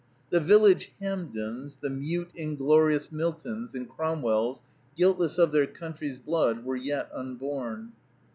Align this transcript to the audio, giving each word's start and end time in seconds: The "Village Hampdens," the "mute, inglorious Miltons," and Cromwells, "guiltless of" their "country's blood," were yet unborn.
The 0.31 0.39
"Village 0.39 0.91
Hampdens," 0.99 1.77
the 1.79 1.89
"mute, 1.91 2.31
inglorious 2.33 3.11
Miltons," 3.11 3.75
and 3.75 3.87
Cromwells, 3.87 4.63
"guiltless 4.97 5.37
of" 5.37 5.51
their 5.51 5.67
"country's 5.67 6.17
blood," 6.17 6.65
were 6.65 6.75
yet 6.75 7.11
unborn. 7.13 7.91